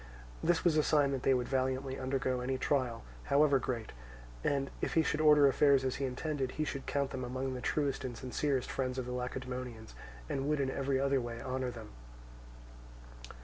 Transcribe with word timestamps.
This 0.43 0.63
was 0.63 0.77
a 0.77 0.81
sign 0.81 1.11
that 1.11 1.21
they 1.21 1.35
would 1.35 1.47
valiantly 1.47 1.99
undergo 1.99 2.39
any 2.41 2.57
trial, 2.57 3.03
however 3.25 3.59
great; 3.59 3.91
and 4.43 4.71
if 4.81 4.95
he 4.95 5.03
should 5.03 5.21
order 5.21 5.47
affairs 5.47 5.83
as 5.85 5.97
he 5.97 6.05
intended, 6.05 6.53
he 6.53 6.63
should 6.63 6.87
count 6.87 7.11
them 7.11 7.23
among 7.23 7.53
the 7.53 7.61
truest 7.61 8.03
and 8.03 8.17
sincerest 8.17 8.71
friends 8.71 8.97
of 8.97 9.05
the 9.05 9.11
Lacedaemonians, 9.13 9.93
and 10.27 10.49
would 10.49 10.59
in 10.59 10.71
every 10.71 10.99
other 10.99 11.21
way 11.21 11.39
honour 11.39 11.69
them. 11.69 11.89